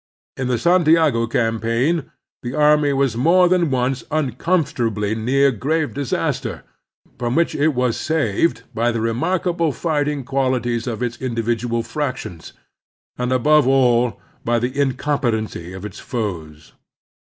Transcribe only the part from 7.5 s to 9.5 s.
it was saved by the remark